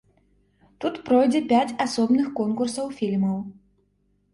Тут 0.85 0.95
пройдзе 1.11 1.43
пяць 1.53 1.77
асобных 1.87 2.27
конкурсаў 2.43 2.93
фільмаў. 3.01 3.41